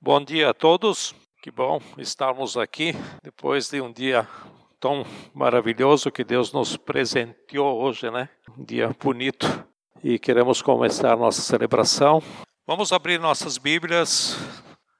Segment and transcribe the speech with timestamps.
[0.00, 1.12] Bom dia a todos.
[1.42, 4.28] Que bom estarmos aqui depois de um dia
[4.78, 8.28] tão maravilhoso que Deus nos presenteou hoje, né?
[8.56, 9.46] Um dia bonito.
[10.02, 12.22] E queremos começar nossa celebração.
[12.64, 14.36] Vamos abrir nossas Bíblias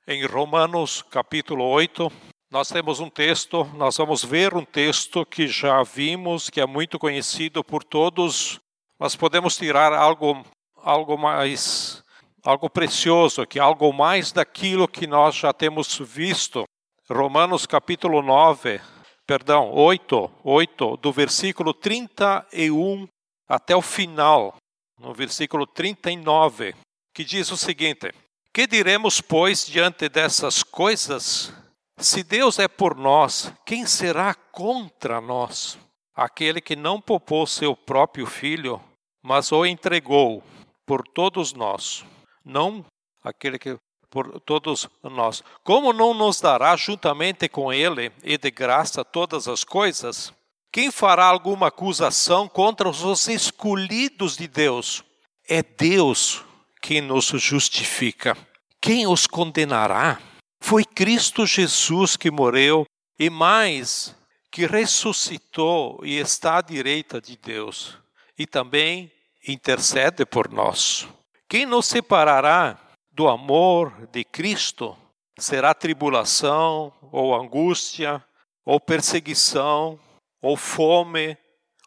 [0.08, 2.10] em Romanos, capítulo 8.
[2.50, 6.98] Nós temos um texto, nós vamos ver um texto que já vimos, que é muito
[6.98, 8.60] conhecido por todos,
[8.98, 10.44] mas podemos tirar algo
[10.82, 12.02] algo mais
[12.44, 16.64] algo precioso, que algo mais daquilo que nós já temos visto.
[17.10, 18.80] Romanos capítulo 9,
[19.26, 23.08] perdão, 8, 8, do versículo 31
[23.48, 24.56] até o final,
[24.98, 26.74] no versículo 39,
[27.14, 28.12] que diz o seguinte:
[28.52, 31.52] Que diremos, pois, diante dessas coisas?
[31.96, 35.78] Se Deus é por nós, quem será contra nós?
[36.14, 38.80] Aquele que não poupou seu próprio filho,
[39.22, 40.42] mas o entregou
[40.86, 42.04] por todos nós
[42.48, 42.84] não
[43.22, 43.78] aquele que
[44.10, 45.42] por todos nós.
[45.62, 50.32] Como não nos dará juntamente com ele e de graça todas as coisas?
[50.72, 55.04] Quem fará alguma acusação contra os escolhidos de Deus?
[55.46, 56.42] É Deus
[56.80, 58.36] quem nos justifica.
[58.80, 60.20] Quem os condenará?
[60.60, 62.86] Foi Cristo Jesus que morreu
[63.18, 64.14] e mais
[64.50, 67.96] que ressuscitou e está à direita de Deus
[68.38, 69.10] e também
[69.46, 71.06] intercede por nós.
[71.48, 72.78] Quem nos separará
[73.10, 74.94] do amor de Cristo?
[75.38, 78.22] Será tribulação, ou angústia,
[78.66, 79.98] ou perseguição,
[80.42, 81.38] ou fome,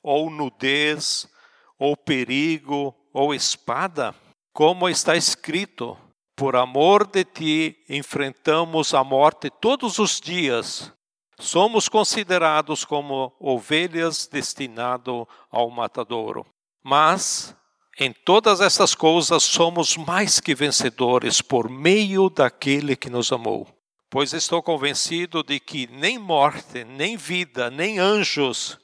[0.01, 1.29] ou nudez,
[1.77, 4.15] ou perigo, ou espada?
[4.51, 5.95] Como está escrito:
[6.35, 10.91] Por amor de ti enfrentamos a morte todos os dias.
[11.39, 16.47] Somos considerados como ovelhas destinado ao matadouro.
[16.83, 17.55] Mas
[17.99, 23.67] em todas essas coisas somos mais que vencedores por meio daquele que nos amou.
[24.09, 28.77] Pois estou convencido de que nem morte, nem vida, nem anjos,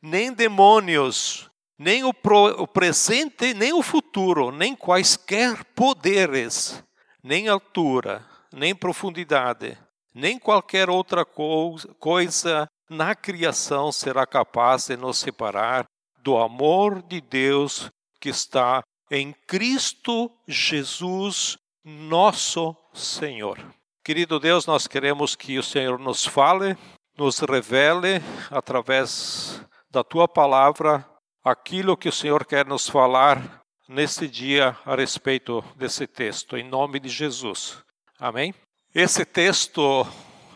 [0.00, 1.48] nem demônios,
[1.78, 6.82] nem o, pro, o presente, nem o futuro, nem quaisquer poderes,
[7.22, 9.78] nem altura, nem profundidade,
[10.14, 15.86] nem qualquer outra coisa na criação será capaz de nos separar
[16.22, 17.90] do amor de Deus
[18.22, 23.58] que está em Cristo Jesus, nosso Senhor.
[24.04, 26.78] Querido Deus, nós queremos que o Senhor nos fale,
[27.18, 29.60] nos revele através
[29.90, 31.04] da tua palavra
[31.44, 37.00] aquilo que o Senhor quer nos falar neste dia a respeito desse texto, em nome
[37.00, 37.82] de Jesus.
[38.20, 38.54] Amém?
[38.94, 40.06] Esse texto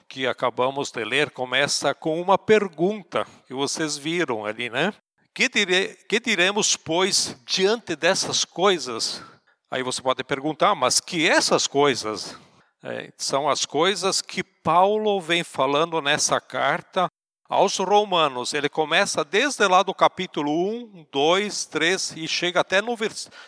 [0.09, 4.94] que acabamos de ler começa com uma pergunta que vocês viram ali, né?
[5.36, 9.22] Que, dire, que diremos, pois, diante dessas coisas?
[9.70, 12.34] Aí você pode perguntar, mas que essas coisas?
[12.82, 17.06] É, são as coisas que Paulo vem falando nessa carta
[17.50, 18.54] aos Romanos.
[18.54, 22.97] Ele começa desde lá do capítulo 1, 2, 3 e chega até no,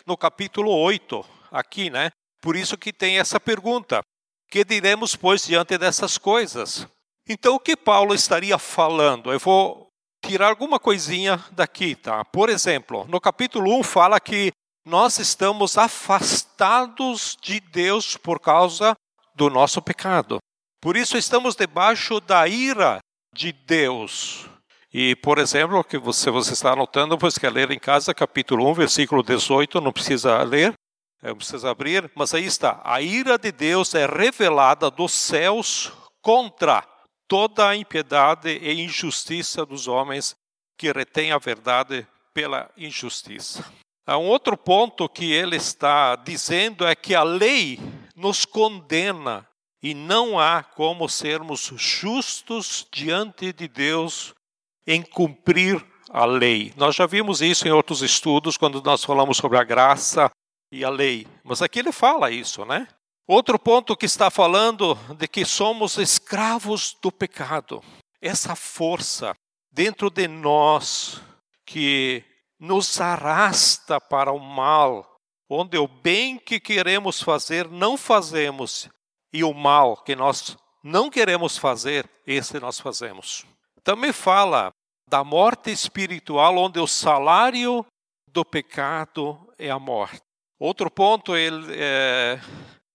[0.05, 2.11] no capítulo 8, aqui, né?
[2.39, 4.03] Por isso que tem essa pergunta:
[4.47, 6.87] que diremos, pois, diante dessas coisas?
[7.27, 9.33] Então, o que Paulo estaria falando?
[9.33, 9.88] Eu vou
[10.25, 12.23] tirar alguma coisinha daqui, tá?
[12.25, 14.51] Por exemplo, no capítulo 1 fala que
[14.85, 18.95] nós estamos afastados de Deus por causa
[19.35, 20.39] do nosso pecado.
[20.81, 22.99] Por isso estamos debaixo da ira
[23.33, 24.49] de Deus.
[24.91, 28.73] E, por exemplo, que você, você está anotando, pois quer ler em casa, capítulo 1,
[28.73, 30.73] versículo 18, não precisa ler,
[31.21, 32.81] não precisa abrir, mas aí está.
[32.83, 35.91] A ira de Deus é revelada dos céus
[36.21, 36.83] contra
[37.29, 40.35] toda a impiedade e injustiça dos homens
[40.75, 43.63] que retêm a verdade pela injustiça.
[44.05, 47.79] Há um outro ponto que ele está dizendo é que a lei
[48.15, 49.47] nos condena
[49.81, 54.33] e não há como sermos justos diante de Deus
[54.87, 56.73] em cumprir a lei.
[56.75, 60.31] Nós já vimos isso em outros estudos quando nós falamos sobre a graça
[60.71, 61.27] e a lei.
[61.43, 62.87] Mas aqui ele fala isso, né?
[63.31, 67.79] Outro ponto que está falando de que somos escravos do pecado.
[68.19, 69.35] Essa força
[69.71, 71.21] dentro de nós
[71.63, 72.23] que
[72.59, 78.89] nos arrasta para o mal, onde o bem que queremos fazer não fazemos
[79.31, 83.45] e o mal que nós não queremos fazer, esse nós fazemos.
[83.83, 84.71] Também fala
[85.07, 87.85] da morte espiritual, onde o salário
[88.27, 90.19] do pecado é a morte.
[90.59, 92.41] Outro ponto, ele é,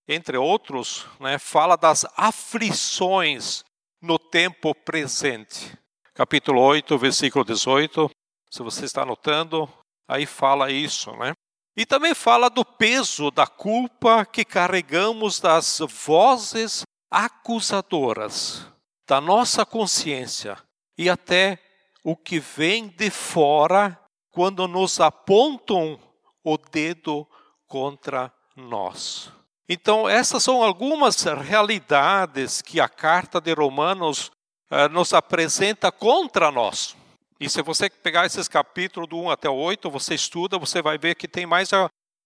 [0.08, 3.64] entre outros, né, fala das aflições
[4.00, 5.76] no tempo presente.
[6.14, 8.10] Capítulo 8, versículo 18.
[8.50, 9.68] Se você está anotando,
[10.06, 11.32] aí fala isso, né?
[11.76, 18.66] E também fala do peso da culpa que carregamos das vozes acusadoras
[19.08, 20.56] da nossa consciência
[20.96, 21.58] e até
[22.02, 23.98] o que vem de fora
[24.30, 25.98] quando nos apontam
[26.42, 27.26] o dedo
[27.66, 29.32] contra nós.
[29.68, 34.30] Então, essas são algumas realidades que a carta de Romanos
[34.70, 36.94] eh, nos apresenta contra nós.
[37.40, 40.98] E se você pegar esses capítulos do 1 até o 8, você estuda, você vai
[40.98, 41.70] ver que tem mais,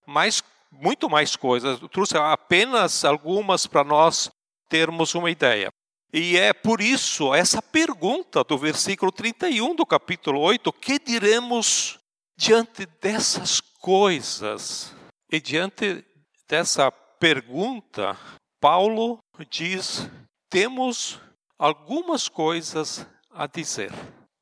[0.05, 1.81] mais muito mais coisas.
[1.81, 4.29] Eu trouxe apenas algumas para nós
[4.67, 5.69] termos uma ideia.
[6.11, 11.99] E é por isso essa pergunta do versículo 31 do capítulo 8: que diremos
[12.37, 14.93] diante dessas coisas?
[15.31, 16.03] E diante
[16.47, 18.17] dessa pergunta,
[18.59, 19.19] Paulo
[19.49, 20.09] diz:
[20.49, 21.19] temos
[21.57, 23.91] algumas coisas a dizer.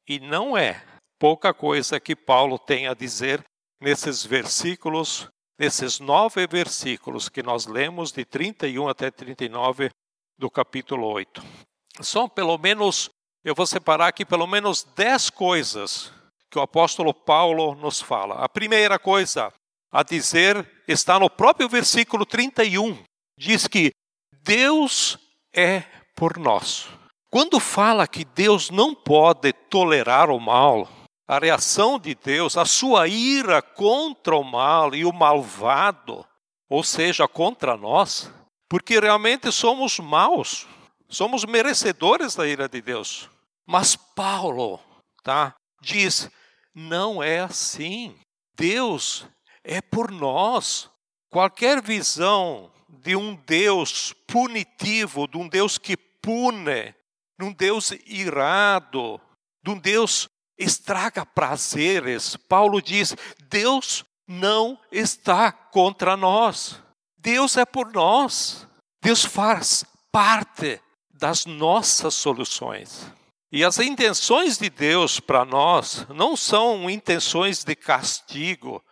[0.07, 0.85] E não é
[1.19, 3.44] pouca coisa que Paulo tem a dizer
[3.81, 5.27] nesses versículos,
[5.59, 9.89] nesses nove versículos que nós lemos, de 31 até 39
[10.38, 11.44] do capítulo 8.
[12.01, 13.09] São pelo menos,
[13.44, 16.13] eu vou separar aqui pelo menos dez coisas
[16.50, 18.35] que o apóstolo Paulo nos fala.
[18.35, 19.51] A primeira coisa
[19.92, 23.04] a dizer está no próprio versículo 31.
[23.38, 23.92] Diz que
[24.44, 25.18] Deus
[25.54, 25.84] é
[26.16, 26.88] por nós.
[27.30, 30.89] Quando fala que Deus não pode tolerar o mal,
[31.28, 36.25] a reação de Deus, a sua ira contra o mal e o malvado,
[36.69, 38.31] ou seja, contra nós,
[38.69, 40.66] porque realmente somos maus,
[41.10, 43.30] somos merecedores da ira de Deus.
[43.66, 44.80] Mas Paulo,
[45.22, 46.30] tá, diz,
[46.74, 48.18] não é assim.
[48.56, 49.28] Deus
[49.67, 50.89] é por nós.
[51.29, 56.95] Qualquer visão de um Deus punitivo, de um Deus que pune,
[57.37, 59.19] de um Deus irado,
[59.61, 62.37] de um Deus estraga prazeres.
[62.37, 63.13] Paulo diz:
[63.49, 66.81] Deus não está contra nós.
[67.17, 68.65] Deus é por nós.
[69.01, 70.81] Deus faz parte
[71.11, 73.11] das nossas soluções.
[73.51, 78.83] E as intenções de Deus para nós não são intenções de castigo,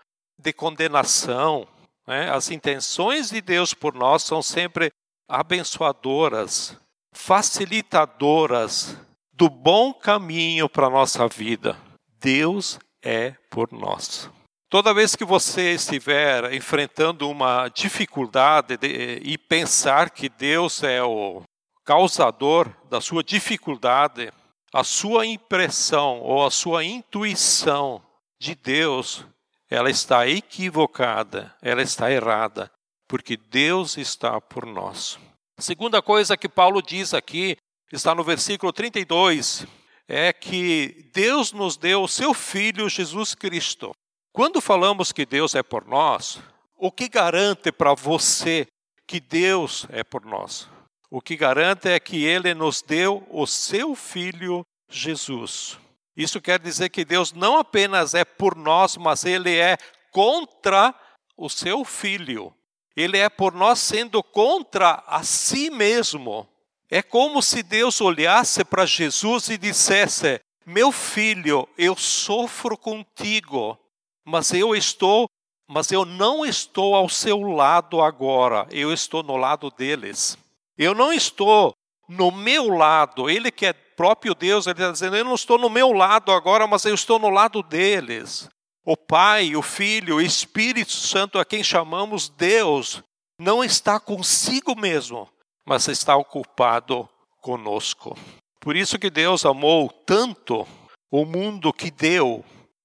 [0.46, 1.68] de condenação.
[2.08, 2.30] Né?
[2.30, 4.92] As intenções de Deus por nós são sempre
[5.28, 6.78] abençoadoras,
[7.12, 8.96] facilitadoras
[9.34, 11.76] do bom caminho para a nossa vida.
[12.20, 14.30] Deus é por nós.
[14.70, 21.44] Toda vez que você estiver enfrentando uma dificuldade de, e pensar que Deus é o
[21.84, 24.32] causador da sua dificuldade,
[24.74, 28.02] a sua impressão ou a sua intuição
[28.40, 29.26] de Deus
[29.76, 32.72] ela está equivocada, ela está errada,
[33.08, 35.20] porque Deus está por nós.
[35.58, 37.58] A segunda coisa que Paulo diz aqui,
[37.92, 39.68] está no versículo 32,
[40.08, 43.92] é que Deus nos deu o seu Filho Jesus Cristo.
[44.32, 46.40] Quando falamos que Deus é por nós,
[46.78, 48.68] o que garante para você
[49.06, 50.70] que Deus é por nós?
[51.10, 55.78] O que garante é que Ele nos deu o seu Filho Jesus.
[56.16, 59.78] Isso quer dizer que Deus não apenas é por nós, mas Ele é
[60.12, 60.94] contra
[61.36, 62.54] o seu filho.
[62.96, 66.48] Ele é por nós sendo contra a si mesmo.
[66.90, 73.78] É como se Deus olhasse para Jesus e dissesse: Meu filho, eu sofro contigo,
[74.24, 75.28] mas eu estou,
[75.68, 80.38] mas eu não estou ao seu lado agora, eu estou no lado deles.
[80.78, 81.74] Eu não estou
[82.08, 85.70] no meu lado, ele que é próprio Deus, ele está dizendo: Eu não estou no
[85.70, 88.50] meu lado agora, mas eu estou no lado deles.
[88.86, 93.02] O Pai, o Filho, o Espírito Santo, a quem chamamos Deus,
[93.40, 95.28] não está consigo mesmo,
[95.66, 97.10] mas está ocupado
[97.42, 98.16] conosco.
[98.60, 100.68] Por isso que Deus amou tanto
[101.12, 102.44] o mundo que deu,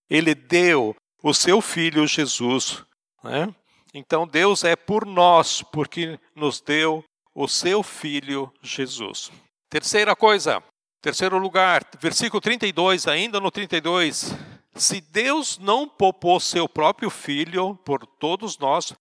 [0.09, 2.83] Ele deu o seu Filho Jesus.
[3.23, 3.55] Né?
[3.93, 9.31] Então Deus é por nós, porque nos deu o seu Filho Jesus.
[9.69, 10.63] Terceira coisa,
[11.03, 14.35] Terceiro lugar, versículo 32, ainda no 32.
[14.75, 18.93] Se Deus não poupou seu próprio filho por todos nós,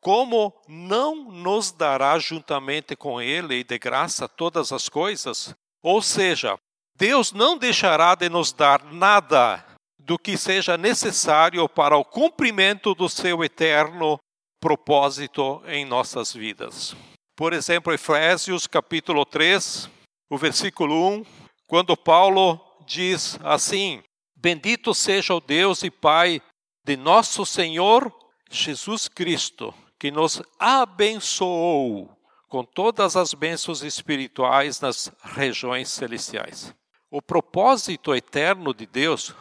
[0.00, 5.54] como não nos dará juntamente com ele e de graça todas as coisas?
[5.82, 6.58] Ou seja,
[6.96, 9.64] Deus não deixará de nos dar nada
[9.98, 14.18] do que seja necessário para o cumprimento do seu eterno
[14.60, 16.94] propósito em nossas vidas.
[17.34, 19.90] Por exemplo, Efésios capítulo 3,
[20.30, 24.02] o versículo 1 quando Paulo diz assim:
[24.34, 26.40] Bendito seja o Deus e Pai
[26.84, 28.12] de nosso Senhor
[28.50, 32.16] Jesus Cristo, que nos abençoou
[32.48, 36.72] com todas as bênçãos espirituais nas regiões celestiais.
[37.10, 39.34] O propósito eterno de Deus,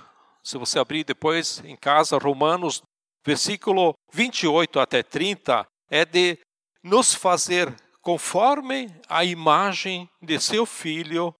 [0.43, 2.81] se você abrir depois em casa Romanos
[3.25, 6.37] versículo 28 até 30, é de
[6.83, 11.33] nos fazer conforme a imagem de seu filho,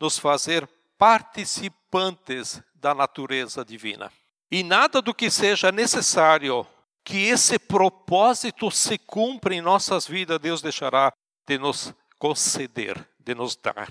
[0.00, 4.12] nos fazer participantes da natureza divina.
[4.50, 6.66] E nada do que seja necessário
[7.04, 11.12] que esse propósito se cumpra em nossas vidas, Deus deixará
[11.46, 13.90] de nos conceder, de nos dar.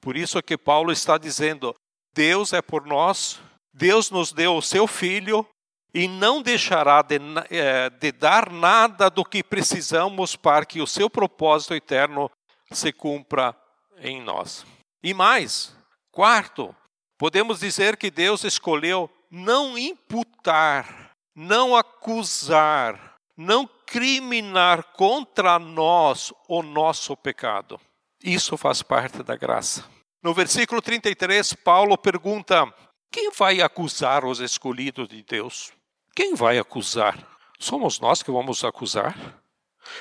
[0.00, 1.74] Por isso que Paulo está dizendo:
[2.14, 3.40] Deus é por nós,
[3.72, 5.46] Deus nos deu o seu filho
[5.94, 7.18] e não deixará de,
[7.50, 12.30] é, de, dar nada do que precisamos para que o seu propósito eterno
[12.70, 13.54] se cumpra
[13.98, 14.64] em nós.
[15.02, 15.74] E mais,
[16.10, 16.74] quarto,
[17.18, 27.16] podemos dizer que Deus escolheu não imputar, não acusar, não criminar contra nós o nosso
[27.16, 27.80] pecado.
[28.22, 29.84] Isso faz parte da graça.
[30.22, 32.72] No versículo 33, Paulo pergunta:
[33.10, 35.72] quem vai acusar os escolhidos de Deus?
[36.14, 37.26] Quem vai acusar?
[37.58, 39.16] Somos nós que vamos acusar?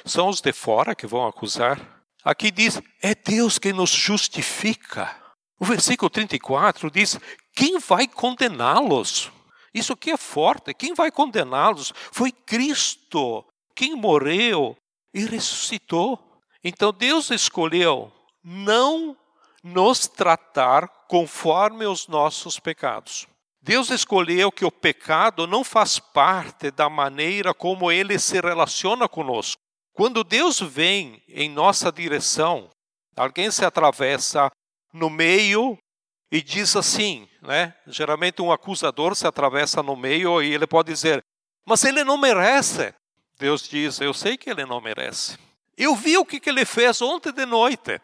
[0.05, 2.00] São os de fora que vão acusar?
[2.23, 5.15] Aqui diz: é Deus que nos justifica.
[5.59, 7.19] O versículo 34 diz:
[7.53, 9.31] quem vai condená-los?
[9.73, 10.73] Isso aqui é forte.
[10.73, 11.93] Quem vai condená-los?
[12.11, 14.75] Foi Cristo, quem morreu
[15.13, 16.19] e ressuscitou.
[16.63, 18.11] Então Deus escolheu
[18.43, 19.17] não
[19.63, 23.27] nos tratar conforme os nossos pecados.
[23.61, 29.60] Deus escolheu que o pecado não faz parte da maneira como ele se relaciona conosco.
[29.93, 32.69] Quando Deus vem em nossa direção,
[33.15, 34.50] alguém se atravessa
[34.93, 35.77] no meio
[36.31, 37.75] e diz assim, né?
[37.88, 41.21] Geralmente um acusador se atravessa no meio e ele pode dizer:
[41.65, 42.93] "Mas ele não merece".
[43.38, 45.38] Deus diz: "Eu sei que ele não merece.
[45.77, 48.00] Eu vi o que ele fez ontem de noite.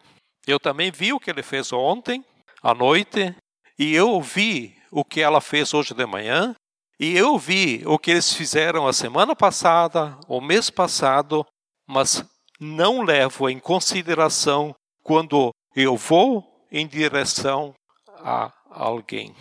[0.46, 2.24] Eu também vi o que ele fez ontem
[2.62, 3.34] à noite
[3.78, 6.54] e eu vi o que ela fez hoje de manhã
[6.98, 11.46] e eu vi o que eles fizeram a semana passada, o mês passado,
[11.88, 12.22] mas
[12.60, 17.74] não levo em consideração quando eu vou em direção
[18.18, 19.34] a alguém.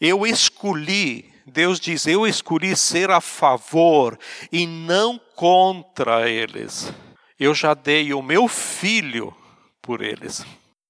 [0.00, 4.16] Eu escolhi, Deus diz, eu escolhi ser a favor
[4.52, 6.92] e não contra eles.
[7.38, 9.34] Eu já dei o meu filho
[9.82, 10.44] por eles.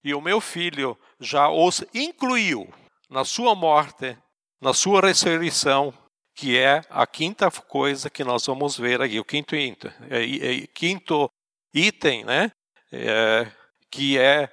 [0.04, 2.68] E o meu filho já os incluiu
[3.08, 4.16] na sua morte,
[4.60, 5.92] na sua ressurreição,
[6.38, 10.66] que é a quinta coisa que nós vamos ver aqui, o quinto item, é, é,
[10.68, 11.28] quinto
[11.74, 12.52] item, né?
[12.92, 13.50] É,
[13.90, 14.48] que é,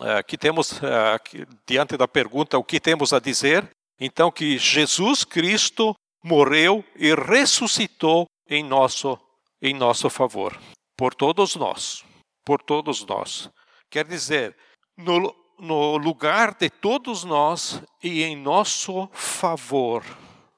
[0.00, 1.20] é que temos é,
[1.66, 3.68] diante da pergunta o que temos a dizer,
[4.00, 9.18] então que Jesus Cristo morreu e ressuscitou em nosso
[9.60, 10.58] em nosso favor,
[10.96, 12.02] por todos nós,
[12.46, 13.50] por todos nós.
[13.90, 14.56] Quer dizer,
[14.96, 20.02] no, no lugar de todos nós e em nosso favor,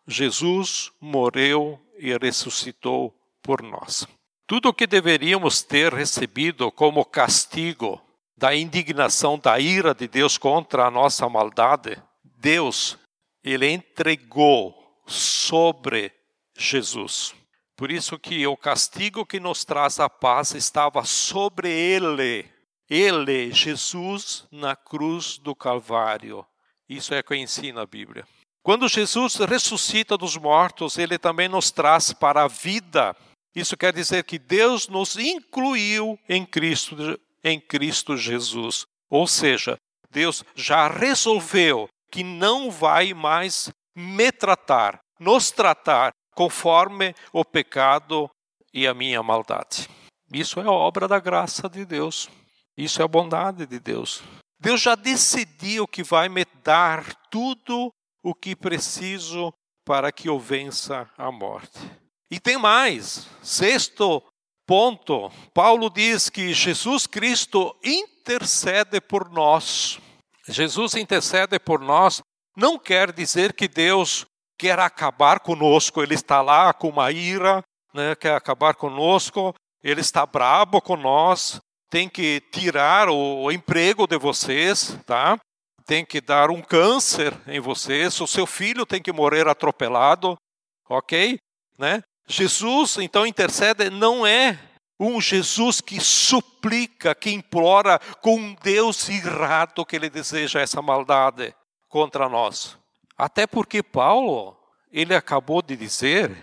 [0.09, 4.09] Jesus morreu e ressuscitou por nós.
[4.47, 8.01] Tudo o que deveríamos ter recebido como castigo
[8.37, 12.99] da indignação, da ira de Deus contra a nossa maldade, Deus,
[13.45, 14.75] ele entregou
[15.07, 16.11] sobre
[16.57, 17.35] Jesus.
[17.77, 22.51] Por isso que o castigo que nos traz a paz estava sobre ele
[22.89, 26.47] ele, Jesus, na cruz do Calvário.
[26.89, 28.27] Isso é o que ensina a Bíblia.
[28.69, 33.17] Quando Jesus ressuscita dos mortos, ele também nos traz para a vida.
[33.57, 38.85] Isso quer dizer que Deus nos incluiu em Cristo, em Cristo Jesus.
[39.09, 39.79] Ou seja,
[40.11, 48.29] Deus já resolveu que não vai mais me tratar, nos tratar conforme o pecado
[48.75, 49.89] e a minha maldade.
[50.31, 52.29] Isso é obra da graça de Deus.
[52.77, 54.23] Isso é a bondade de Deus.
[54.61, 57.91] Deus já decidiu que vai me dar tudo
[58.29, 59.53] o que preciso
[59.85, 61.79] para que eu vença a morte.
[62.31, 63.27] E tem mais.
[63.43, 64.23] Sexto
[64.67, 65.31] ponto.
[65.55, 69.99] Paulo diz que Jesus Cristo intercede por nós.
[70.47, 72.21] Jesus intercede por nós
[72.59, 74.27] não quer dizer que Deus
[74.59, 77.63] quer acabar conosco, ele está lá com uma ira,
[77.95, 84.19] né, quer acabar conosco, ele está brabo com nós, tem que tirar o emprego de
[84.19, 85.39] vocês, tá?
[85.89, 90.37] Tem que dar um câncer em vocês, o seu filho tem que morrer atropelado,
[90.87, 91.39] ok?
[91.79, 92.03] Né?
[92.27, 94.61] Jesus, então, intercede, não é
[95.01, 101.55] um Jesus que suplica, que implora com um Deus irado que ele deseja essa maldade
[101.89, 102.77] contra nós.
[103.17, 104.55] Até porque Paulo,
[104.93, 106.37] ele acabou de dizer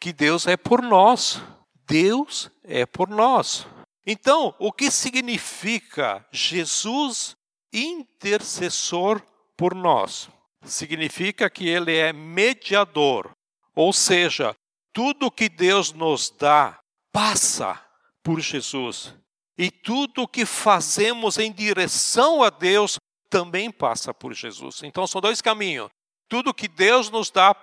[0.00, 1.40] que Deus é por nós.
[1.86, 3.64] Deus é por nós.
[4.04, 7.36] Então, o que significa Jesus
[7.72, 9.22] intercessor
[9.56, 10.28] por nós?
[10.62, 13.30] Significa que ele é mediador,
[13.74, 14.54] ou seja,
[14.92, 16.80] Tudo que Deus nos dá
[17.12, 17.80] passa
[18.22, 19.14] por Jesus.
[19.56, 22.98] E tudo que fazemos em direção a Deus
[23.30, 24.82] também passa por Jesus.
[24.82, 25.88] Então são dois caminhos.
[26.28, 27.54] Tudo que Deus nos dá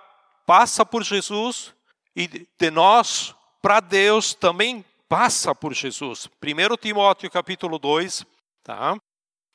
[0.46, 1.74] passa por Jesus
[2.14, 6.28] e de nós para Deus também passa por Jesus.
[6.42, 8.24] 1 Timóteo capítulo 2,
[8.62, 8.96] tá?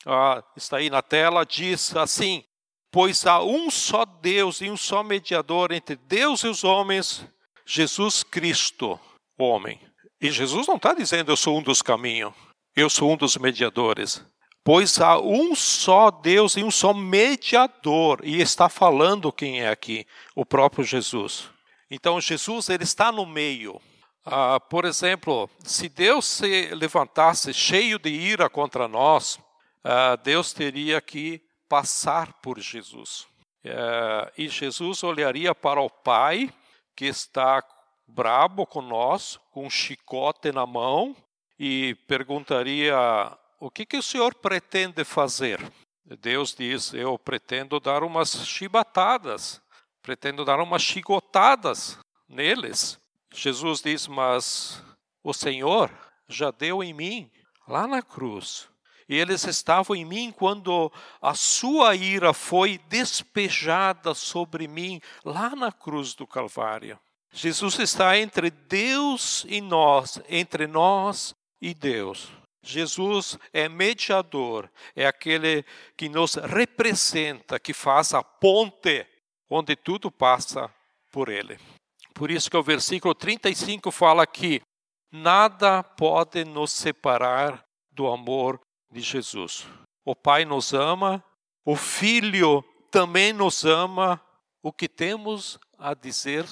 [0.05, 2.43] Ah, está aí na tela, diz assim:
[2.91, 7.25] Pois há um só Deus e um só mediador entre Deus e os homens,
[7.65, 8.99] Jesus Cristo,
[9.37, 9.79] homem.
[10.19, 12.33] E Jesus não está dizendo eu sou um dos caminhos,
[12.75, 14.23] eu sou um dos mediadores.
[14.63, 18.19] Pois há um só Deus e um só mediador.
[18.23, 20.05] E está falando quem é aqui?
[20.35, 21.49] O próprio Jesus.
[21.89, 23.81] Então Jesus ele está no meio.
[24.23, 29.39] Ah, por exemplo, se Deus se levantasse cheio de ira contra nós,
[29.83, 33.27] ah, Deus teria que passar por Jesus.
[33.65, 36.53] Ah, e Jesus olharia para o Pai,
[36.95, 37.63] que está
[38.07, 41.15] brabo com nós, com um chicote na mão,
[41.59, 42.95] e perguntaria:
[43.59, 45.59] O que, que o senhor pretende fazer?
[46.19, 49.61] Deus diz: Eu pretendo dar umas chibatadas,
[50.01, 51.97] pretendo dar umas chicotadas
[52.27, 52.99] neles.
[53.33, 54.83] Jesus diz: Mas
[55.23, 55.91] o Senhor
[56.27, 57.31] já deu em mim,
[57.67, 58.70] lá na cruz.
[59.13, 60.89] Eles estavam em mim quando
[61.21, 66.97] a sua ira foi despejada sobre mim, lá na cruz do Calvário.
[67.33, 72.29] Jesus está entre Deus e nós, entre nós e Deus.
[72.63, 75.65] Jesus é mediador, é aquele
[75.97, 79.05] que nos representa, que faz a ponte
[79.49, 80.73] onde tudo passa
[81.11, 81.59] por ele.
[82.13, 84.61] Por isso que o versículo 35 fala que
[85.11, 88.57] nada pode nos separar do amor
[88.91, 89.65] de Jesus.
[90.05, 91.23] O Pai nos ama,
[91.65, 94.21] o Filho também nos ama.
[94.63, 96.45] O que temos a dizer,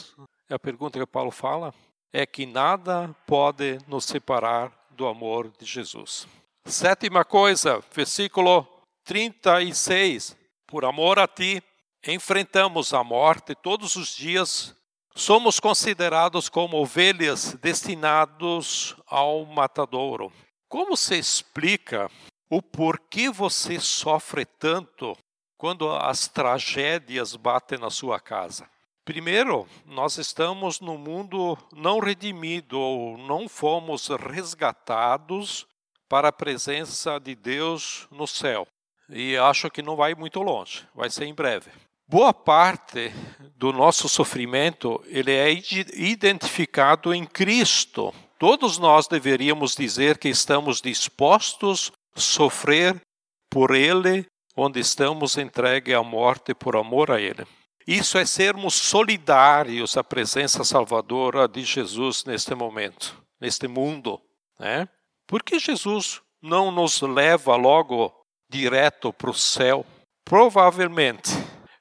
[0.50, 1.74] é a pergunta que Paulo fala,
[2.12, 6.28] é que nada pode nos separar do amor de Jesus.
[6.66, 8.68] Sétima coisa, versículo
[9.04, 10.36] 36.
[10.66, 11.62] Por amor a ti,
[12.06, 14.76] enfrentamos a morte todos os dias
[15.20, 20.32] somos considerados como ovelhas destinados ao matadouro.
[20.68, 22.10] Como se explica
[22.50, 25.16] o porquê você sofre tanto
[25.58, 28.70] quando as tragédias batem na sua casa?
[29.06, 35.66] Primeiro, nós estamos no mundo não redimido ou não fomos resgatados
[36.08, 38.68] para a presença de Deus no céu.
[39.10, 41.72] E acho que não vai muito longe, vai ser em breve.
[42.08, 43.12] Boa parte
[43.56, 48.14] do nosso sofrimento ele é identificado em Cristo.
[48.40, 53.02] Todos nós deveríamos dizer que estamos dispostos sofrer
[53.50, 57.46] por Ele, onde estamos entregues à morte por amor a Ele.
[57.88, 64.22] Isso é sermos solidários à presença salvadora de Jesus neste momento, neste mundo.
[64.60, 64.88] Né?
[65.26, 68.14] Por que Jesus não nos leva logo
[68.50, 69.86] direto para o céu?
[70.24, 71.32] Provavelmente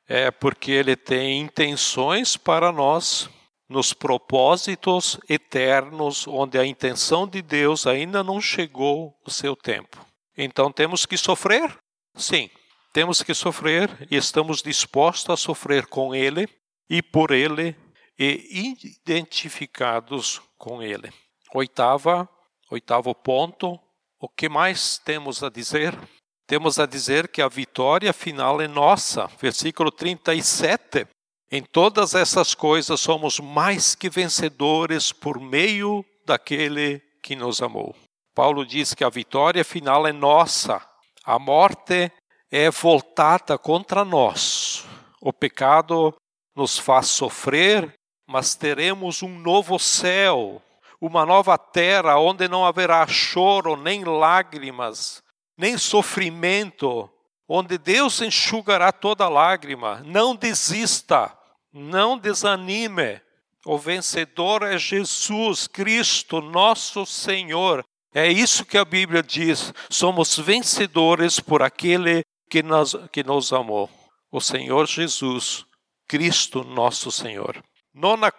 [0.09, 3.29] é porque ele tem intenções para nós
[3.69, 10.08] nos propósitos eternos, onde a intenção de Deus ainda não chegou o seu tempo.
[10.39, 11.77] Então temos que sofrer?
[12.15, 12.49] Sim,
[12.93, 16.49] temos que sofrer e estamos dispostos a sofrer com Ele
[16.89, 17.77] e por Ele
[18.19, 21.13] e identificados com Ele.
[21.53, 22.27] Oitava,
[22.71, 23.79] oitavo ponto,
[24.19, 25.95] o que mais temos a dizer?
[26.49, 29.27] temos a dizer que a vitória final é nossa.
[29.39, 31.07] Versículo 37.
[31.53, 37.95] Em todas essas coisas somos mais que vencedores por meio daquele que nos amou.
[38.39, 40.81] Paulo diz que a vitória final é nossa.
[41.25, 42.09] A morte
[42.53, 44.87] é voltada contra nós.
[45.21, 46.15] O pecado
[46.55, 47.93] nos faz sofrer,
[48.29, 50.63] mas teremos um novo céu,
[51.01, 55.21] uma nova terra onde não haverá choro nem lágrimas,
[55.57, 57.11] nem sofrimento,
[57.49, 60.01] onde Deus enxugará toda lágrima.
[60.07, 61.37] Não desista,
[61.73, 63.21] não desanime.
[63.67, 67.85] O vencedor é Jesus Cristo, nosso Senhor.
[68.15, 69.73] É isso que a Bíblia diz.
[69.91, 73.91] Somos vencedores por aquele que nos, que nos amou.
[74.31, 75.65] O Senhor Jesus,
[76.07, 77.63] Cristo, nosso Senhor.
[77.95, 78.33] Nona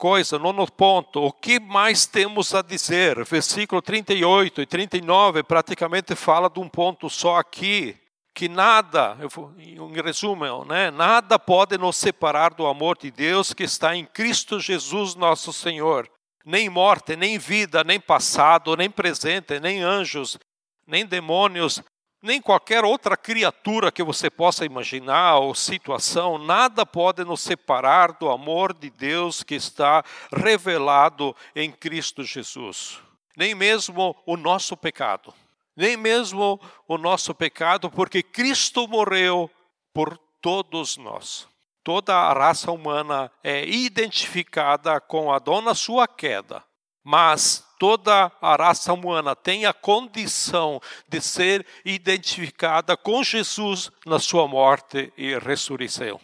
[0.00, 3.22] coisa, nono ponto, o que mais temos a dizer?
[3.22, 7.94] Versículo 38 e 39 praticamente fala de um ponto só aqui,
[8.34, 9.18] que nada,
[9.58, 14.58] em resumo, né, nada pode nos separar do amor de Deus que está em Cristo
[14.58, 16.10] Jesus nosso Senhor.
[16.44, 20.38] Nem morte, nem vida, nem passado, nem presente, nem anjos,
[20.86, 21.82] nem demônios,
[22.22, 28.28] nem qualquer outra criatura que você possa imaginar ou situação, nada pode nos separar do
[28.28, 32.98] amor de Deus que está revelado em Cristo Jesus.
[33.36, 35.32] Nem mesmo o nosso pecado.
[35.74, 39.50] Nem mesmo o nosso pecado, porque Cristo morreu
[39.94, 41.48] por todos nós.
[41.82, 46.62] Toda a raça humana é identificada com Adão na sua queda,
[47.02, 54.46] mas toda a raça humana tem a condição de ser identificada com Jesus na sua
[54.46, 56.20] morte e ressurreição.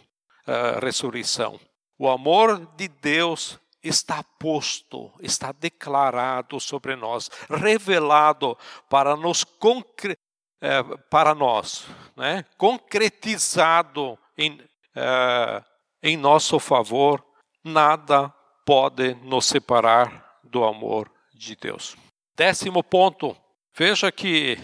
[0.47, 1.59] Uh, ressurreição.
[1.97, 8.57] O amor de Deus está posto, está declarado sobre nós, revelado
[8.89, 10.17] para nos concre
[10.59, 12.43] eh, para nós, né?
[12.57, 14.59] concretizado em,
[14.97, 15.63] eh,
[16.01, 17.23] em nosso favor,
[17.63, 18.33] nada
[18.65, 21.95] pode nos separar do amor de Deus.
[22.35, 23.37] Décimo ponto,
[23.77, 24.57] veja que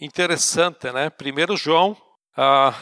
[0.00, 1.10] interessante, né?
[1.10, 1.96] 1 João,
[2.36, 2.74] ah,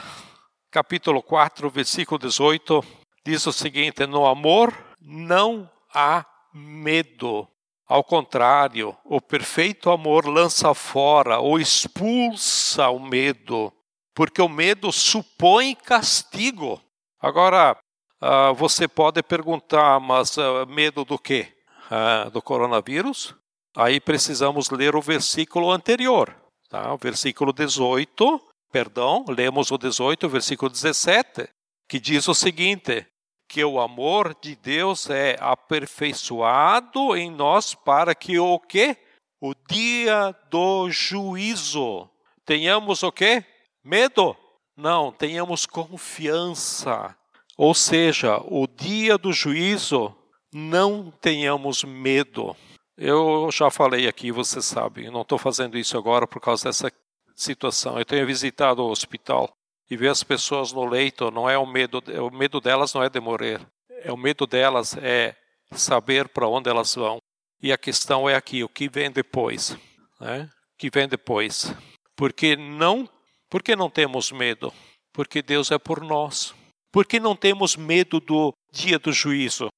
[0.70, 2.84] capítulo 4, versículo 18,
[3.24, 7.48] diz o seguinte: No amor não há medo.
[7.86, 13.72] Ao contrário, o perfeito amor lança fora ou expulsa o medo,
[14.14, 16.80] porque o medo supõe castigo.
[17.20, 17.76] Agora,
[18.20, 21.52] ah, você pode perguntar, mas ah, medo do quê?
[21.90, 23.34] uh, do coronavírus,
[23.76, 26.34] aí precisamos ler o versículo anterior,
[26.68, 26.92] tá?
[26.94, 28.40] o versículo 18,
[28.72, 31.48] perdão, lemos o 18, o versículo 17,
[31.88, 33.06] que diz o seguinte:
[33.48, 38.96] que o amor de Deus é aperfeiçoado em nós para que o quê?
[39.42, 42.08] O dia do juízo.
[42.44, 43.44] Tenhamos o quê?
[43.82, 44.36] Medo?
[44.80, 47.14] Não, tenhamos confiança.
[47.54, 50.16] Ou seja, o dia do juízo
[50.50, 52.56] não tenhamos medo.
[52.96, 56.90] Eu já falei aqui, você sabe, não estou fazendo isso agora por causa dessa
[57.36, 57.98] situação.
[57.98, 59.52] Eu tenho visitado o hospital
[59.90, 63.10] e ver as pessoas no leito, não é o medo, o medo delas não é
[63.10, 63.60] de morrer.
[64.02, 65.36] É o medo delas é
[65.72, 67.18] saber para onde elas vão.
[67.62, 69.76] E a questão é aqui, o que vem depois,
[70.18, 70.48] né?
[70.74, 71.70] O que vem depois?
[72.16, 73.06] Porque não,
[73.50, 74.72] porque não temos medo?
[75.12, 76.54] Porque Deus é por nós.
[76.92, 79.68] Porque não temos medo do dia do juízo?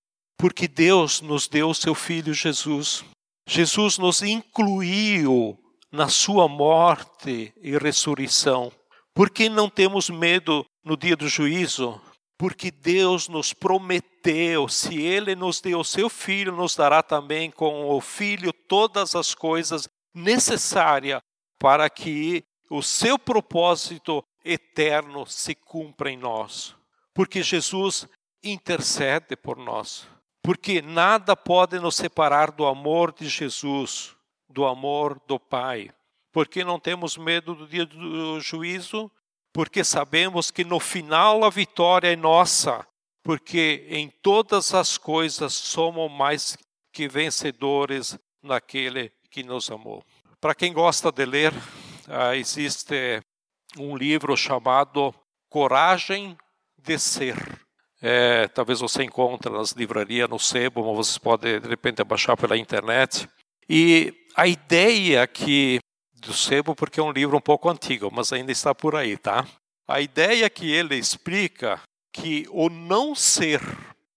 [0.42, 3.04] porque Deus nos deu o seu filho Jesus.
[3.48, 5.56] Jesus nos incluiu
[5.88, 8.72] na sua morte e ressurreição.
[9.14, 12.00] Por que não temos medo no dia do juízo?
[12.36, 17.88] Porque Deus nos prometeu, se Ele nos deu o seu Filho, nos dará também com
[17.88, 21.20] o Filho todas as coisas necessárias
[21.56, 22.42] para que
[22.76, 26.74] o seu propósito eterno se cumpra em nós.
[27.14, 28.08] Porque Jesus
[28.42, 30.06] intercede por nós
[30.42, 34.16] porque nada pode nos separar do amor de Jesus,
[34.48, 35.90] do amor do Pai.
[36.32, 39.10] Porque não temos medo do dia do juízo?
[39.52, 42.84] Porque sabemos que no final a vitória é nossa,
[43.22, 46.58] porque em todas as coisas somos mais
[46.90, 50.02] que vencedores naquele que nos amou.
[50.40, 51.52] Para quem gosta de ler,
[52.34, 53.22] existe
[53.78, 55.14] um livro chamado
[55.48, 56.36] Coragem
[56.78, 57.62] de Ser
[58.02, 62.58] é, talvez você encontre nas livrarias, no sebo, mas você pode de repente baixar pela
[62.58, 63.28] internet.
[63.68, 65.78] E a ideia que
[66.14, 69.46] do sebo, porque é um livro um pouco antigo, mas ainda está por aí, tá?
[69.86, 71.80] A ideia que ele explica
[72.12, 73.60] que o não ser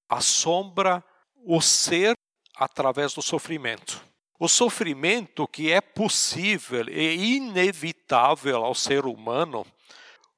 [0.10, 1.04] assombra
[1.46, 2.14] o ser
[2.56, 4.04] através do sofrimento.
[4.40, 9.66] O sofrimento que é possível e inevitável ao ser humano,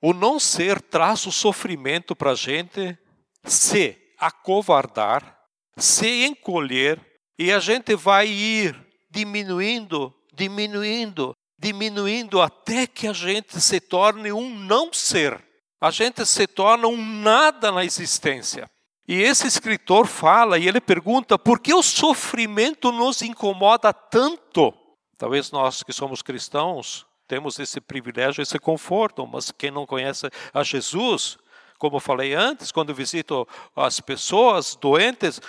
[0.02, 2.98] o não ser traz o sofrimento para a gente
[3.44, 5.38] se acovardar,
[5.78, 7.00] se encolher,
[7.40, 8.76] e a gente vai ir
[9.10, 15.44] diminuindo, diminuindo, diminuindo até que a gente se torne um não ser.
[15.80, 18.70] A gente se torna um nada na existência.
[19.08, 24.74] E esse escritor fala e ele pergunta por que o sofrimento nos incomoda tanto?
[25.17, 30.63] Talvez nós que somos cristãos temos esse privilégio, esse conforto, mas quem não conhece a
[30.63, 31.38] Jesus
[31.78, 35.39] como falei antes, quando visito as pessoas doentes,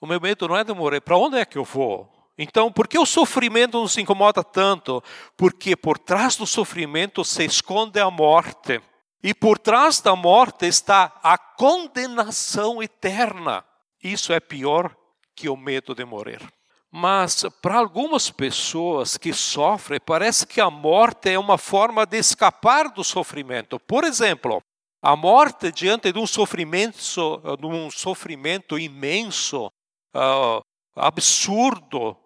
[0.00, 1.00] o meu medo não é de morrer.
[1.00, 2.08] Para onde é que eu vou?
[2.38, 5.02] Então, por que o sofrimento nos incomoda tanto?
[5.36, 8.80] Porque por trás do sofrimento se esconde a morte.
[9.22, 13.64] E por trás da morte está a condenação eterna.
[14.02, 14.96] Isso é pior
[15.36, 16.42] que o medo de morrer.
[16.90, 22.90] Mas para algumas pessoas que sofrem, parece que a morte é uma forma de escapar
[22.90, 23.78] do sofrimento.
[23.78, 24.62] Por exemplo,
[25.00, 26.98] a morte diante de um sofrimento,
[27.58, 29.66] de um sofrimento imenso,
[30.14, 30.62] uh,
[30.94, 32.16] absurdo,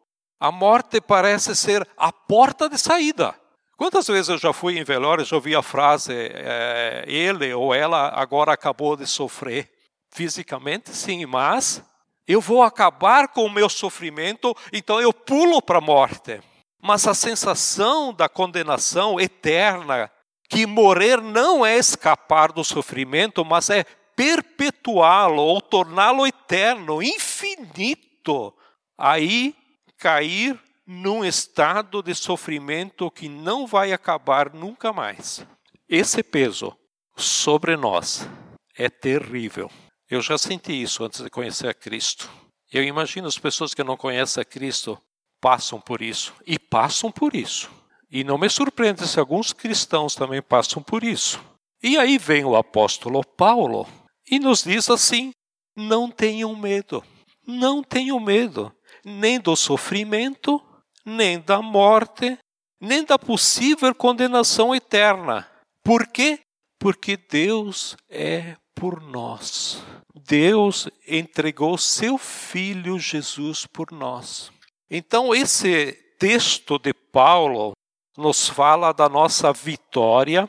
[0.40, 3.35] a morte parece ser a porta de saída.
[3.77, 7.75] Quantas vezes eu já fui em velório e já ouvi a frase, é, ele ou
[7.75, 9.71] ela agora acabou de sofrer
[10.11, 10.91] fisicamente?
[10.91, 11.83] Sim, mas
[12.27, 16.41] eu vou acabar com o meu sofrimento, então eu pulo para a morte.
[16.83, 20.11] Mas a sensação da condenação eterna,
[20.49, 23.85] que morrer não é escapar do sofrimento, mas é
[24.17, 28.55] perpetuá-lo ou torná-lo eterno, infinito,
[28.97, 29.55] aí
[29.99, 35.44] cair num estado de sofrimento que não vai acabar nunca mais.
[35.88, 36.77] Esse peso
[37.16, 38.29] sobre nós
[38.77, 39.70] é terrível.
[40.09, 42.31] Eu já senti isso antes de conhecer a Cristo.
[42.72, 45.01] Eu imagino as pessoas que não conhecem a Cristo
[45.40, 47.70] passam por isso e passam por isso.
[48.11, 51.42] E não me surpreende se alguns cristãos também passam por isso.
[51.83, 53.87] E aí vem o apóstolo Paulo
[54.31, 55.33] e nos diz assim:
[55.77, 57.05] não tenham medo,
[57.46, 58.72] não tenham medo,
[59.05, 60.62] nem do sofrimento,
[61.07, 62.37] nem da morte,
[62.81, 65.49] nem da possível condenação eterna.
[65.85, 66.40] Por quê?
[66.81, 69.81] Porque Deus é por nós.
[70.14, 74.51] Deus entregou seu filho Jesus por nós.
[74.90, 77.73] Então, esse texto de Paulo
[78.16, 80.49] nos fala da nossa vitória.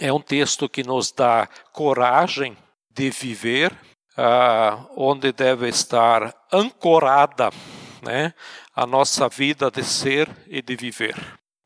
[0.00, 2.56] É um texto que nos dá coragem
[2.90, 3.72] de viver,
[4.18, 7.50] uh, onde deve estar ancorada
[8.02, 8.34] né,
[8.74, 11.16] a nossa vida de ser e de viver.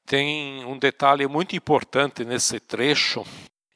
[0.04, 3.24] Tem um detalhe muito importante nesse trecho,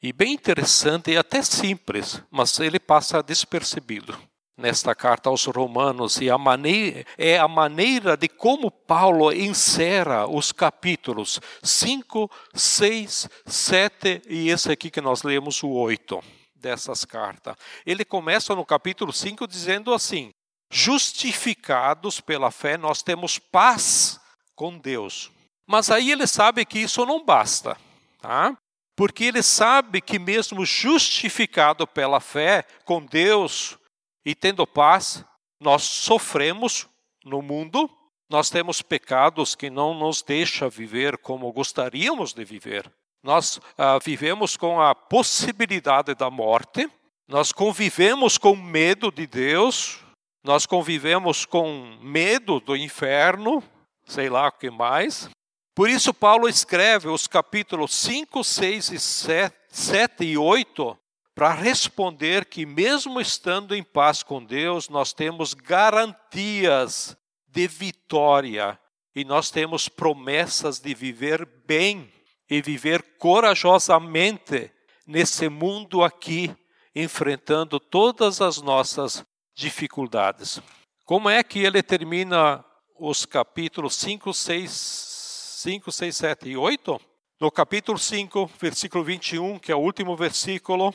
[0.01, 4.17] e bem interessante e até simples, mas ele passa despercebido
[4.61, 10.51] nesta carta aos Romanos e a maneira, é a maneira de como Paulo encerra os
[10.51, 16.23] capítulos 5, 6, 7 e esse aqui que nós lemos, o 8
[16.55, 17.55] dessas cartas.
[17.85, 20.31] Ele começa no capítulo 5 dizendo assim:
[20.71, 24.19] justificados pela fé, nós temos paz
[24.55, 25.29] com Deus.
[25.67, 27.77] Mas aí ele sabe que isso não basta,
[28.19, 28.57] tá?
[28.95, 33.77] Porque ele sabe que mesmo justificado pela fé com Deus
[34.25, 35.25] e tendo paz,
[35.59, 36.87] nós sofremos
[37.23, 37.89] no mundo,
[38.29, 42.91] nós temos pecados que não nos deixa viver como gostaríamos de viver.
[43.23, 46.89] Nós ah, vivemos com a possibilidade da morte,
[47.27, 49.99] nós convivemos com medo de Deus,
[50.43, 53.63] nós convivemos com medo do inferno,
[54.05, 55.29] sei lá o que mais.
[55.75, 60.97] Por isso, Paulo escreve os capítulos 5, 6 e 7, 7 e 8
[61.33, 67.15] para responder que, mesmo estando em paz com Deus, nós temos garantias
[67.47, 68.79] de vitória
[69.15, 72.11] e nós temos promessas de viver bem
[72.49, 74.71] e viver corajosamente
[75.07, 76.53] nesse mundo aqui,
[76.93, 79.25] enfrentando todas as nossas
[79.61, 80.59] dificuldades.
[81.05, 82.65] Como é que ele termina
[82.99, 86.99] os capítulos 5, 6, 5, 6, 7 e 8?
[87.39, 90.93] No capítulo 5, versículo 21, que é o último versículo,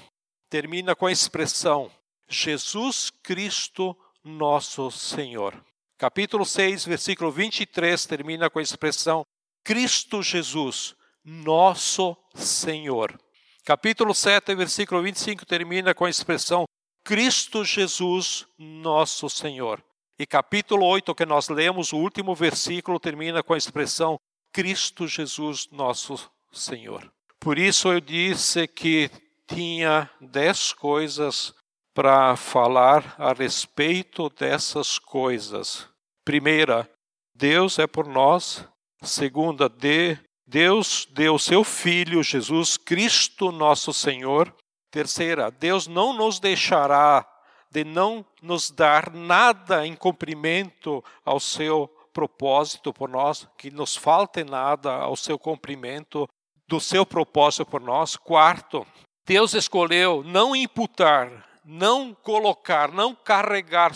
[0.50, 1.90] termina com a expressão
[2.28, 5.54] Jesus Cristo nosso Senhor.
[5.96, 9.24] Capítulo 6, versículo 23 termina com a expressão
[9.64, 13.18] Cristo Jesus, nosso Senhor.
[13.64, 16.64] Capítulo 7, versículo 25 termina com a expressão
[17.06, 19.80] Cristo Jesus, nosso Senhor.
[20.18, 24.18] E capítulo 8, que nós lemos, o último versículo termina com a expressão
[24.52, 26.18] Cristo Jesus, nosso
[26.50, 27.08] Senhor.
[27.38, 29.08] Por isso eu disse que
[29.46, 31.54] tinha dez coisas
[31.94, 35.88] para falar a respeito dessas coisas.
[36.24, 36.90] Primeira,
[37.32, 38.68] Deus é por nós.
[39.00, 44.52] Segunda, de, Deus deu seu Filho, Jesus Cristo, nosso Senhor.
[44.96, 47.22] Terceira, Deus não nos deixará
[47.70, 54.42] de não nos dar nada em cumprimento ao seu propósito por nós, que nos falte
[54.42, 56.26] nada ao seu cumprimento
[56.66, 58.16] do seu propósito por nós.
[58.16, 58.86] Quarto,
[59.26, 63.92] Deus escolheu não imputar, não colocar, não carregar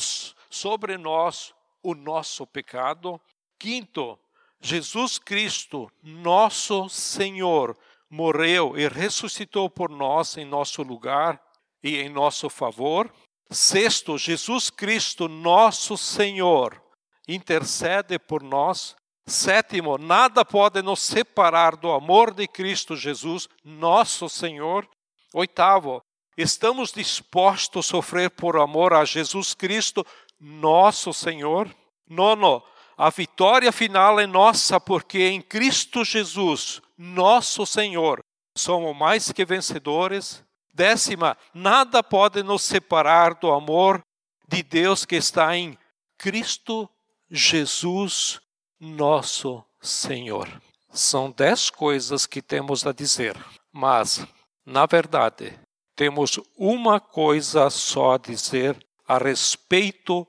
[0.50, 3.18] sobre nós o nosso pecado.
[3.58, 4.18] Quinto,
[4.60, 7.74] Jesus Cristo, nosso Senhor,
[8.10, 11.40] morreu e ressuscitou por nós em nosso lugar
[11.82, 13.10] e em nosso favor.
[13.50, 16.80] Sexto, Jesus Cristo, nosso Senhor,
[17.28, 18.96] intercede por nós.
[19.26, 24.88] Sétimo, nada pode nos separar do amor de Cristo Jesus, nosso Senhor.
[25.32, 26.02] Oitavo,
[26.36, 30.04] estamos dispostos a sofrer por amor a Jesus Cristo,
[30.38, 31.72] nosso Senhor.
[32.08, 32.62] Nono,
[32.96, 38.22] a vitória final é nossa, porque em Cristo Jesus, nosso Senhor,
[38.54, 40.44] somos mais que vencedores.
[40.74, 44.02] Décima, nada pode nos separar do amor
[44.46, 45.78] de Deus que está em
[46.18, 46.88] Cristo
[47.30, 48.38] Jesus,
[48.78, 50.46] nosso Senhor.
[50.92, 53.34] São dez coisas que temos a dizer,
[53.72, 54.26] mas,
[54.66, 55.58] na verdade,
[55.96, 58.76] temos uma coisa só a dizer
[59.08, 60.26] a respeito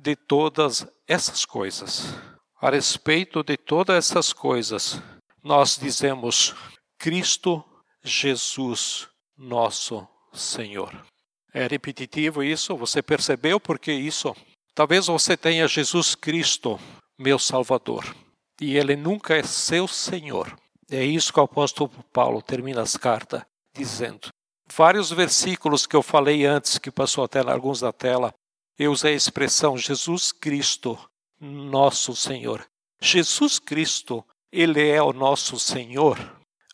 [0.00, 2.14] de todas essas coisas.
[2.60, 5.02] A respeito de todas essas coisas,
[5.44, 6.54] nós dizemos
[6.98, 7.62] Cristo
[8.02, 11.06] Jesus, nosso Senhor.
[11.52, 12.74] É repetitivo isso?
[12.76, 14.34] Você percebeu por que isso?
[14.74, 16.80] Talvez você tenha Jesus Cristo,
[17.18, 18.16] meu Salvador,
[18.60, 20.58] e ele nunca é seu Senhor.
[20.90, 23.42] É isso que o apóstolo Paulo termina as cartas
[23.74, 24.28] dizendo.
[24.72, 28.34] Vários versículos que eu falei antes, que passou até alguns da tela,
[28.78, 30.98] eu usei a expressão Jesus Cristo,
[31.38, 32.66] nosso Senhor.
[33.00, 36.18] Jesus Cristo, ele é o nosso Senhor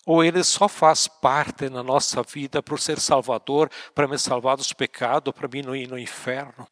[0.07, 4.73] ou ele só faz parte na nossa vida por ser Salvador, para me salvar dos
[4.73, 6.67] pecados, para mim não ir no inferno?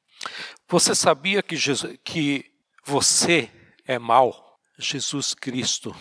[0.68, 2.44] Você sabia que, Jesus, que
[2.85, 3.51] você
[3.87, 4.59] é mau?
[4.79, 5.94] Jesus Cristo,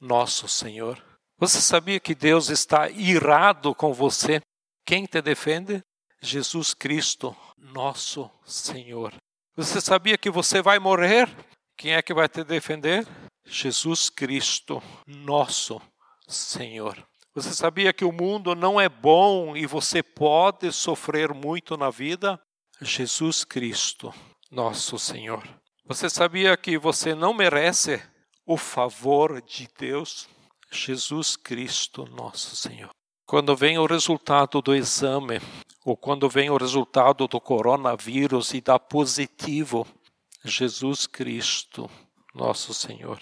[0.00, 1.02] nosso Senhor.
[1.38, 4.40] Você sabia que Deus está irado com você?
[4.86, 5.82] Quem te defende?
[6.20, 9.12] Jesus Cristo, nosso Senhor.
[9.56, 11.28] Você sabia que você vai morrer?
[11.76, 13.06] Quem é que vai te defender?
[13.46, 15.80] Jesus Cristo, nosso
[16.26, 17.06] Senhor.
[17.34, 22.40] Você sabia que o mundo não é bom e você pode sofrer muito na vida?
[22.80, 24.14] Jesus Cristo,
[24.50, 25.42] nosso Senhor.
[25.84, 28.02] Você sabia que você não merece
[28.46, 30.28] o favor de Deus?
[30.70, 32.90] Jesus Cristo, nosso Senhor.
[33.26, 35.40] Quando vem o resultado do exame,
[35.84, 39.86] ou quando vem o resultado do coronavírus e dá positivo,
[40.44, 41.90] Jesus Cristo,
[42.34, 43.18] nosso Senhor.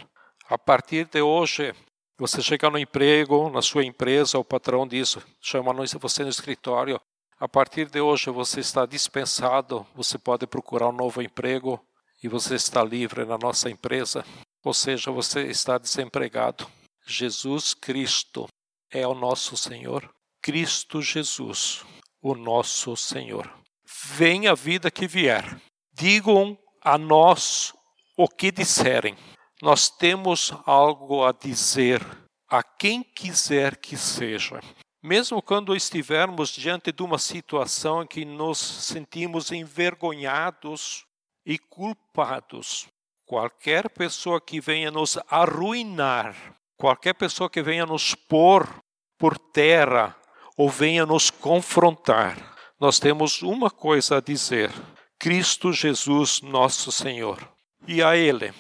[0.49, 1.75] A partir de hoje,
[2.19, 7.01] você chega no emprego, na sua empresa, o patrão diz, chama você no escritório,
[7.39, 11.85] a partir de hoje você está dispensado, você pode procurar um novo emprego
[12.23, 14.25] e você está livre na nossa empresa,
[14.63, 16.69] ou seja, você está desempregado.
[17.05, 18.47] Jesus Cristo
[18.91, 20.09] é o nosso Senhor.
[20.41, 21.85] Cristo Jesus,
[22.21, 23.53] o nosso Senhor.
[23.85, 25.61] Venha a vida que vier,
[25.93, 27.73] digam a nós
[28.17, 29.17] o que disserem
[29.63, 32.05] nós temos algo a dizer
[32.49, 34.61] a quem quiser que seja.
[35.01, 41.05] Mesmo quando estivermos diante de uma situação em que nos sentimos envergonhados
[41.47, 42.89] e culpados,
[43.25, 46.35] qualquer pessoa que venha nos arruinar,
[46.77, 48.69] qualquer pessoa que venha nos pôr
[49.17, 50.17] por terra
[50.57, 52.37] ou venha nos confrontar,
[52.81, 54.73] nós temos uma coisa a dizer:
[55.21, 57.49] Cristo Jesus, nosso Senhor.
[57.87, 58.53] E a Ele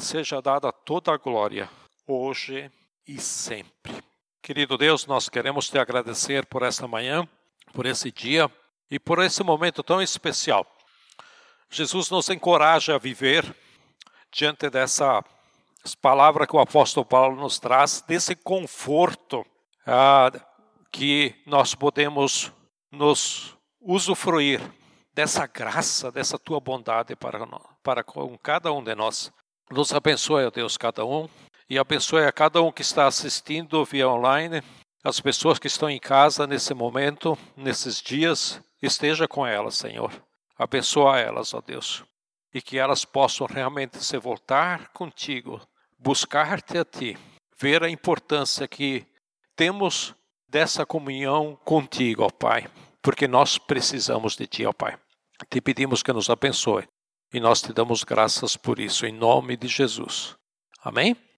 [0.00, 1.68] seja dada toda a glória,
[2.06, 2.70] hoje
[3.06, 4.02] e sempre.
[4.42, 7.28] Querido Deus, nós queremos te agradecer por esta manhã,
[7.72, 8.50] por esse dia
[8.90, 10.66] e por esse momento tão especial.
[11.68, 13.54] Jesus nos encoraja a viver
[14.32, 15.22] diante dessa
[16.00, 19.46] palavra que o apóstolo Paulo nos traz, desse conforto
[19.86, 20.30] ah,
[20.90, 22.52] que nós podemos
[22.90, 24.60] nos usufruir
[25.12, 27.46] dessa graça, dessa tua bondade para,
[27.82, 29.32] para com cada um de nós.
[29.70, 31.28] Nos abençoe, ó Deus, cada um,
[31.68, 34.62] e abençoe a cada um que está assistindo via online,
[35.04, 40.12] as pessoas que estão em casa nesse momento, nesses dias, esteja com elas, Senhor.
[40.58, 42.02] Abençoa elas, ó Deus,
[42.52, 45.60] e que elas possam realmente se voltar contigo,
[45.96, 47.16] buscar-te a ti,
[47.56, 49.06] ver a importância que
[49.54, 50.16] temos
[50.48, 52.68] dessa comunhão contigo, ó Pai,
[53.00, 54.98] porque nós precisamos de ti, ó Pai.
[55.48, 56.88] Te pedimos que nos abençoe
[57.32, 60.36] e nós te damos graças por isso, em nome de Jesus.
[60.82, 61.16] Amém?